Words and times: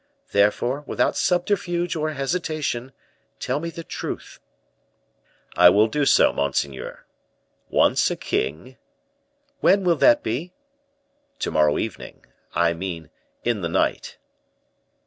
Therefore, 0.31 0.83
without 0.87 1.15
subterfuge 1.15 1.95
or 1.95 2.13
hesitation, 2.13 2.91
tell 3.39 3.59
me 3.59 3.69
the 3.69 3.83
truth" 3.83 4.39
"I 5.55 5.69
will 5.69 5.85
do 5.85 6.07
so, 6.07 6.33
monseigneur. 6.33 7.05
Once 7.69 8.09
a 8.09 8.15
king" 8.15 8.77
"When 9.61 9.83
will 9.83 9.97
that 9.97 10.23
be?" 10.23 10.53
"To 11.41 11.51
morrow 11.51 11.77
evening 11.77 12.25
I 12.55 12.73
mean 12.73 13.11
in 13.43 13.61
the 13.61 13.69
night." 13.69 14.17